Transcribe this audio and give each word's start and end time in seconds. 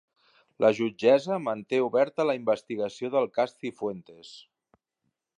La 0.63 0.69
jutgessa 0.77 1.35
manté 1.47 1.81
oberta 1.87 2.25
la 2.29 2.35
investigació 2.39 3.11
del 3.17 3.29
cas 3.35 3.53
Cifuentes. 3.65 4.33